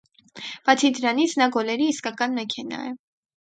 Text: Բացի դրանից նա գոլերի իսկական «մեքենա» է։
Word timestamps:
Բացի 0.69 0.89
դրանից 0.99 1.35
նա 1.41 1.47
գոլերի 1.57 1.91
իսկական 1.93 2.35
«մեքենա» 2.41 2.81
է։ 2.89 2.97